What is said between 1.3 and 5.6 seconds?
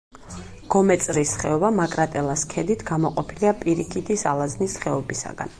ხეობა მაკრატელას ქედით გამოყოფილია პირიქითის ალაზნის ხეობისაგან.